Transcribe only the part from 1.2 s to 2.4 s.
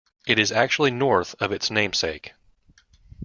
of its namesake.